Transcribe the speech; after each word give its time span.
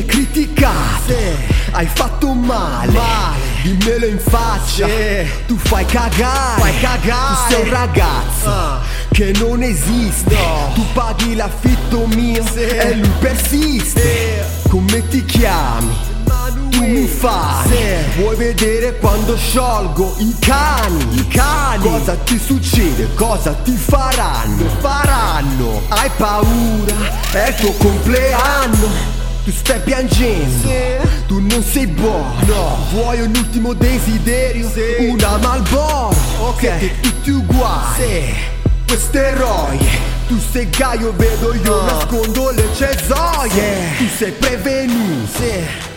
criticato, 0.00 1.14
hai 1.72 1.86
fatto 1.92 2.32
male, 2.32 2.92
Male. 2.92 3.36
dimmelo 3.62 4.06
in 4.06 4.18
faccia, 4.18 4.86
Sì. 4.86 5.28
tu 5.46 5.56
fai 5.56 5.84
cagare, 5.84 6.60
Fai 6.60 6.80
cagare. 6.80 7.34
tu 7.48 7.54
sei 7.54 7.62
un 7.62 7.70
ragazzo 7.70 8.48
Ah. 8.50 8.80
che 9.10 9.32
non 9.38 9.62
esiste, 9.62 10.34
No. 10.34 10.70
tu 10.74 10.84
paghi 10.92 11.34
l'affitto 11.36 12.06
mio 12.06 12.42
Sì. 12.52 12.60
e 12.60 12.94
lui 12.94 13.10
persiste, 13.20 14.44
come 14.68 15.06
ti 15.08 15.24
chiami? 15.24 16.10
Tu 16.70 16.80
mi 16.88 17.06
fai, 17.06 17.68
Sì. 17.68 18.20
vuoi 18.20 18.34
vedere 18.36 18.96
quando 18.98 19.36
sciolgo 19.36 20.16
i 20.18 20.34
cani? 20.40 21.16
I 21.18 21.28
cani. 21.28 21.82
Cosa 21.82 22.14
ti 22.16 22.40
succede? 22.44 23.08
Cosa 23.14 23.52
ti 23.52 23.76
faranno? 23.76 24.64
Faranno. 24.80 25.82
Hai 25.88 26.10
paura? 26.16 26.94
È 27.30 27.48
il 27.48 27.54
tuo 27.56 27.72
compleanno. 27.74 29.20
Tu 29.44 29.50
stai 29.50 29.80
piangendo, 29.80 30.68
Sì. 30.68 31.08
tu 31.26 31.40
non 31.40 31.62
sei 31.64 31.86
buono. 31.88 32.32
No. 32.46 32.78
Vuoi 32.92 33.20
un 33.22 33.32
ultimo 33.34 33.72
desiderio? 33.74 34.70
Sì. 34.70 35.06
Una 35.08 35.36
Malboro. 35.38 36.14
Ok. 36.38 36.60
Siete 36.60 37.00
tutti 37.00 37.30
uguali. 37.30 37.94
Sì. 37.98 38.34
Queste 38.86 39.18
eroie. 39.26 40.10
Tu 40.28 40.38
sei 40.52 40.68
Gaio, 40.70 41.12
vedo 41.16 41.54
io 41.54 41.80
Ah. 41.80 41.84
nascondo 41.92 42.50
le 42.50 42.68
cesoie. 42.74 43.96
Tu 43.98 44.06
sei 44.16 44.30
prevenuto 44.30 45.10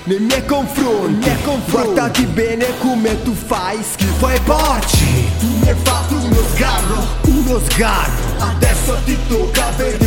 nei 0.06 0.20
miei 0.20 0.46
confronti, 0.46 1.26
miei 1.28 1.42
confronti. 1.44 1.72
Guardati 1.72 2.26
bene 2.26 2.66
come 2.80 3.22
tu 3.24 3.34
fai 3.34 3.78
schifo 3.84 4.28
ai 4.28 4.40
porci 4.42 5.28
Tu 5.40 5.48
mi 5.48 5.70
hai 5.70 5.76
fatto 5.84 6.14
uno 6.16 6.38
sgarro, 6.54 7.08
uno 7.26 7.60
sgarro 7.70 8.12
Adesso 8.38 8.98
ti 9.04 9.18
tocca 9.28 9.72
vedere 9.78 10.05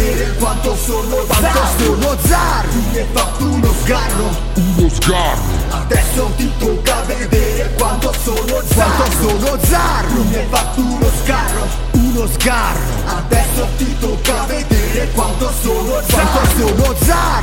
quanto 0.69 0.77
sono 0.77 1.17
quanto 1.27 2.19
zarro. 2.27 2.69
sono 2.69 2.69
Tu 2.69 2.89
mi 2.91 2.99
hai 2.99 3.07
fatto 3.13 3.45
uno 3.45 3.75
sgarro, 3.83 4.37
uno 4.55 4.89
sgarro, 4.91 5.43
adesso 5.71 6.33
ti 6.37 6.53
tocca 6.59 7.01
vedere 7.03 7.75
quanto 7.79 8.13
sono 8.23 8.63
zarro 8.67 9.05
Quanto 9.05 9.11
sono 9.21 9.59
zarro 9.65 10.15
Tu 10.15 10.25
mi 10.25 10.35
hai 10.37 10.47
fatto 10.51 10.81
uno 10.81 11.11
sgarro, 11.23 11.67
uno 11.93 12.27
sgarro. 12.27 12.97
Adesso 13.07 13.69
ti 13.77 13.99
tocca 13.99 14.45
vedere 14.45 15.11
quanto 15.13 15.51
sono 15.63 16.03
zarro 16.07 16.27
Quanto 16.31 16.59
sono 16.59 16.95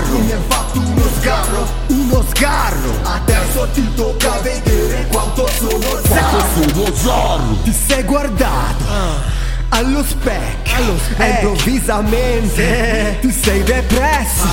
Tu 0.05 0.19
mi 0.19 0.31
hai 0.31 0.39
fatto 0.47 0.79
uno 0.79 1.03
sgarro, 1.19 1.67
uno 1.87 2.25
sgarro. 2.33 2.89
Adesso 3.03 3.67
ti 3.73 3.93
tocca 3.95 4.39
vedere 4.41 5.07
quanto 5.11 5.49
sono 5.57 6.01
zarro 6.07 6.43
sono 6.53 6.95
zarro, 6.95 7.57
Ti 7.63 7.73
sei 7.73 8.03
guardato 8.03 9.43
allo 9.75 10.03
specchio, 10.03 10.75
Allo 10.75 10.97
specchio. 10.97 11.23
e 11.25 11.29
improvvisamente 11.29 13.17
ti 13.21 13.31
sei 13.31 13.61
depresso, 13.63 14.47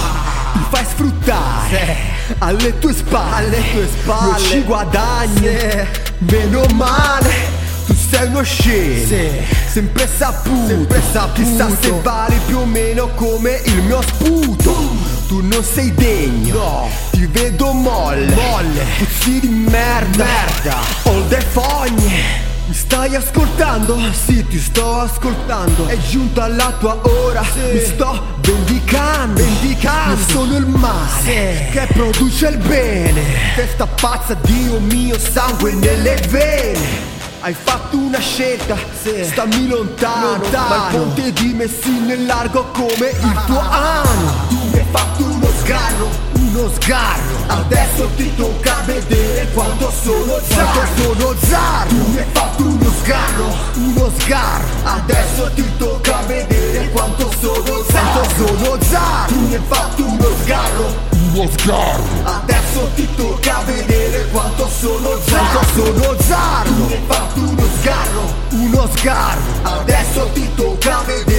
ti 0.52 0.58
fai 0.68 0.84
sfruttare 0.84 1.96
alle 2.38 2.78
tue 2.78 2.92
spalle, 2.92 3.46
Alle 3.56 3.70
tue 3.72 3.88
spalle. 4.00 4.30
non 4.32 4.38
ci 4.40 4.62
guadagni, 4.62 5.48
Sì. 5.58 5.86
meno 6.18 6.64
male. 6.74 7.60
Tu 7.86 7.94
sei 7.94 8.26
uno 8.28 8.42
scemo, 8.42 9.06
Sì. 9.06 9.28
sempre 9.70 10.08
saputo, 10.16 10.66
Sempre 10.68 11.02
saputo. 11.12 11.42
chissà 11.42 11.68
se 11.80 11.90
vali 12.02 12.40
più 12.46 12.58
o 12.58 12.64
meno 12.64 13.08
come 13.14 13.60
il 13.64 13.82
mio 13.82 14.02
sputo. 14.02 15.10
Tu 15.28 15.40
non 15.46 15.62
sei 15.64 15.92
degno, 15.94 16.54
No. 16.54 16.88
ti 17.10 17.26
vedo 17.26 17.72
molle, 17.72 18.34
Molle. 18.34 18.84
puzzi 18.98 19.40
di 19.40 19.48
merda, 19.48 20.24
Merda. 20.24 20.76
Ho 21.04 21.24
le 21.28 21.40
fogne 21.40 22.50
mi 22.66 22.74
stai 22.74 23.14
ascoltando? 23.16 23.98
Sì, 24.12 24.46
ti 24.46 24.58
sto 24.58 25.00
ascoltando 25.00 25.86
È 25.86 25.96
giunta 25.98 26.46
la 26.48 26.72
tua 26.78 26.98
ora 27.02 27.42
Sì. 27.44 27.72
Mi 27.72 27.80
sto 27.84 28.24
vendicando 28.40 29.42
Vendicando. 29.42 30.20
Io 30.20 30.26
sono 30.28 30.56
il 30.56 30.66
male 30.66 31.20
Sì. 31.22 31.70
Che 31.72 31.88
produce 31.92 32.48
il 32.48 32.58
bene 32.58 33.22
Testa 33.56 33.86
pazza, 33.86 34.34
Dio 34.34 34.78
mio, 34.80 35.18
sangue 35.18 35.72
nelle 35.72 36.14
vene 36.28 37.10
hai 37.44 37.56
fatto 37.60 37.96
una 37.96 38.20
scelta, 38.20 38.76
Sì. 39.02 39.24
stammi 39.24 39.66
lontano, 39.66 40.36
Lontano. 40.36 40.68
Ma 40.68 40.86
il 40.90 40.96
ponte 40.96 41.32
di 41.32 41.52
Messina 41.54 42.12
è 42.12 42.16
largo 42.18 42.66
come 42.72 43.08
il 43.08 43.40
tuo 43.46 43.58
anno 43.58 44.32
Tu 44.48 44.58
mi 44.70 44.78
hai 44.78 44.86
fatto 44.92 45.24
uno 45.24 45.48
sgarro, 45.60 46.08
uno 46.34 46.70
sgarro 46.78 47.41
Adesso 47.52 48.08
ti 48.16 48.34
tocca 48.34 48.82
vedere 48.86 49.46
quanto 49.52 49.92
sono 50.02 50.40
zarro 50.48 50.72
Quanto 50.72 51.02
sono 51.02 51.34
zarro 51.38 51.88
Tu 51.88 52.06
mi 52.08 52.18
hai 52.18 52.24
fatto 52.32 52.62
uno 52.62 52.92
sgarro, 53.02 53.56
uno 53.74 54.12
sgarro 54.18 54.66
Adesso 54.84 55.50
ti 55.54 55.70
tocca 55.76 56.22
vedere 56.26 56.88
quanto 56.92 57.30
sono 57.40 57.84
zarro 57.90 58.20
Quanto 58.20 58.56
sono 58.56 58.78
zarro 58.80 59.26
Tu 59.26 59.40
mi 59.40 59.54
hai 59.54 59.62
fatto 59.68 60.02
uno 60.02 60.28
sgarro, 60.42 60.94
uno 61.10 61.48
sgarro, 61.58 62.04
Adesso 62.24 62.90
ti 62.94 63.08
tocca 63.16 63.62
vedere 63.66 64.28
quanto 64.30 64.68
sono 64.68 65.10
zarro 65.26 65.58
Quanto 65.58 65.94
sono 65.94 66.16
zarro 66.22 66.70
Tu 66.70 66.84
mi 66.86 66.92
hai 66.94 67.02
fatto 67.06 67.38
uno 67.38 67.64
sgarro 67.80 68.34
Uno 68.50 68.88
sgarro 68.96 69.42
Adesso 69.62 70.30
ti 70.32 70.48
tocca 70.54 71.02
vedere 71.04 71.31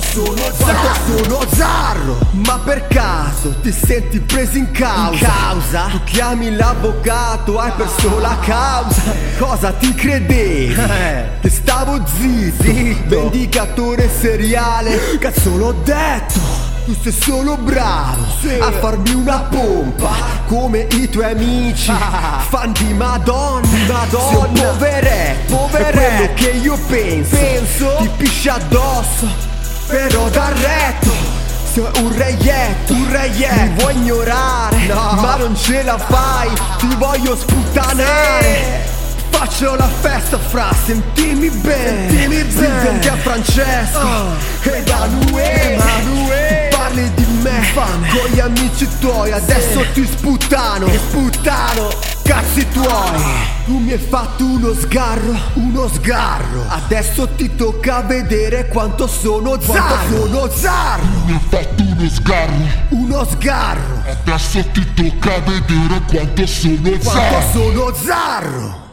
sono 0.00 0.36
zarro 0.56 0.94
sono 1.06 1.40
zarro 1.54 2.18
Ma 2.46 2.58
per 2.64 2.86
caso 2.88 3.54
ti 3.60 3.72
senti 3.72 4.20
preso 4.20 4.56
in 4.56 4.70
causa 4.72 5.12
In 5.12 5.18
causa? 5.18 5.86
Tu 5.90 6.00
chiami 6.04 6.54
l'avvocato, 6.54 7.58
hai 7.58 7.72
perso 7.76 8.18
la 8.18 8.36
causa 8.40 9.02
Cosa 9.38 9.72
ti 9.72 9.94
credevi? 9.94 10.74
Eh. 11.06 11.24
Che 11.40 11.50
stavo 11.50 12.00
zitto, 12.18 12.62
Zitto. 12.62 13.20
Vendicatore 13.30 14.08
seriale 14.10 15.18
Cazzo 15.18 15.56
l'ho 15.56 15.72
detto 15.84 16.64
tu 16.86 16.94
sei 17.02 17.10
solo 17.12 17.56
bravo 17.56 18.24
Sì. 18.40 18.56
a 18.60 18.70
farmi 18.70 19.10
una 19.12 19.40
pompa 19.40 20.08
come 20.46 20.86
i 20.92 21.08
tuoi 21.08 21.32
amici 21.32 21.90
Ah. 21.90 22.38
fan 22.48 22.70
di 22.72 22.92
Madonna. 22.94 23.66
Madonna. 23.88 24.62
Poveretto, 24.70 25.56
Poveretto. 25.56 26.34
Che 26.34 26.48
io 26.50 26.78
penso. 26.86 27.36
Penso. 27.36 27.96
ti 27.98 28.08
piscia 28.16 28.54
addosso, 28.54 29.26
però 29.86 30.28
dal 30.28 30.52
retto. 30.54 31.12
Sei 31.72 31.84
un 32.02 32.16
reietto, 32.16 32.92
un 32.92 33.10
reietto. 33.10 33.62
Mi 33.62 33.74
vuoi 33.78 33.94
ignorare, 33.96 34.76
No. 34.86 35.18
ma 35.20 35.36
non 35.36 35.54
ce 35.56 35.82
la 35.82 35.98
fai. 35.98 36.48
Ti 36.78 36.94
voglio 36.96 37.36
sputtanare. 37.36 38.94
Faccio 39.28 39.74
la 39.74 39.88
festa 40.00 40.38
fra, 40.38 40.70
sentimi 40.86 41.50
bene 41.50 42.08
Sentimi 42.08 42.42
bene. 42.42 42.80
Senti 42.82 43.08
a 43.08 43.16
Francesco 43.16 43.98
Oh. 43.98 44.32
Emanuele 44.62 45.72
Emanuele. 45.74 46.45
Tu 47.76 47.82
parli 47.82 48.00
di 48.00 48.06
me 48.06 48.06
Infame. 48.06 48.08
Con 48.08 48.30
gli 48.30 48.40
amici 48.40 48.88
tuoi 49.00 49.32
Adesso 49.32 49.84
ti 49.92 50.06
sputtano. 50.06 50.86
Ti 50.86 50.98
sputtano. 50.98 51.88
Cazzi 52.22 52.66
tuoi. 52.70 53.22
Tu 53.66 53.78
mi 53.78 53.92
hai 53.92 53.98
fatto 53.98 54.44
uno 54.44 54.72
sgarro 54.74 55.36
Uno 55.54 55.88
sgarro. 55.88 56.64
Adesso 56.68 57.28
ti 57.36 57.54
tocca 57.54 58.00
vedere 58.02 58.68
quanto 58.68 59.06
sono 59.06 59.60
zarro. 59.60 60.08
Quanto 60.08 60.26
sono 60.26 60.48
zarro. 60.50 61.04
Mi 61.26 61.32
hai 61.32 61.40
fatto 61.48 61.82
uno 61.82 62.08
sgarro, 62.08 62.54
Uno 62.90 63.24
sgarro. 63.24 64.02
Adesso 64.06 64.64
ti 64.72 64.94
tocca 64.94 65.38
vedere 65.40 66.00
quanto 66.08 66.46
sono 66.46 66.80
Quanto 66.80 67.10
zarro. 67.10 67.50
sono 67.52 67.94
zarro 67.94 68.84